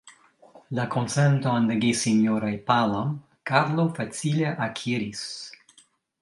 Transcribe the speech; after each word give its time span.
La 0.77 0.85
konsenton 0.93 1.67
de 1.71 1.75
gesinjoroj 1.83 2.49
Palam, 2.71 3.13
Karlo 3.51 3.87
facile 4.01 4.55
akiris. 4.69 5.23